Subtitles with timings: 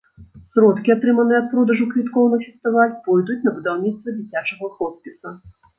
[0.53, 5.41] Сродкі, атрыманыя ад продажу квіткоў на фестываль, пойдуць на будаўніцтва дзіцячага хоспіса.